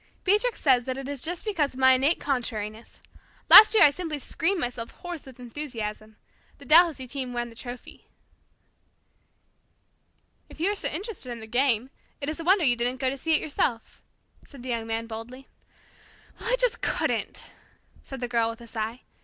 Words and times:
Beatrix 0.23 0.59
says 0.59 0.85
that 0.85 0.97
it 0.97 1.07
is 1.07 1.21
just 1.21 1.45
because 1.45 1.75
of 1.75 1.79
my 1.79 1.91
innate 1.93 2.19
contrariness. 2.19 3.01
Last 3.51 3.75
year 3.75 3.83
I 3.83 3.91
simply 3.91 4.17
screamed 4.17 4.59
myself 4.59 4.89
hoarse 4.89 5.27
with 5.27 5.39
enthusiasm. 5.39 6.15
The 6.57 6.65
Dalhousie 6.65 7.05
team 7.05 7.33
won 7.33 7.49
the 7.49 7.55
trophy." 7.55 8.07
"If 10.49 10.59
you 10.59 10.71
are 10.71 10.75
so 10.75 10.87
interested 10.87 11.31
in 11.31 11.39
the 11.39 11.45
game, 11.45 11.91
it 12.19 12.29
is 12.29 12.39
a 12.39 12.43
wonder 12.43 12.65
you 12.65 12.75
didn't 12.75 12.97
go 12.99 13.11
to 13.11 13.15
see 13.17 13.35
it 13.35 13.41
yourself," 13.41 14.01
said 14.43 14.63
the 14.63 14.69
Young 14.69 14.87
Man 14.87 15.05
boldly. 15.05 15.47
"Well, 16.39 16.51
I 16.51 16.55
just 16.59 16.81
couldn't," 16.81 17.51
said 18.01 18.21
the 18.21 18.27
Girl 18.27 18.49
with 18.49 18.61
a 18.61 18.65
sigh. 18.65 19.01